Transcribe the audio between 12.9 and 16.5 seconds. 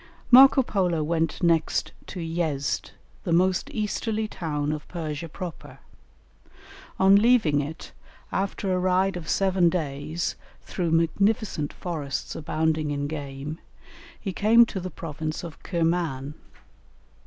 game, he came to the province of Kirman.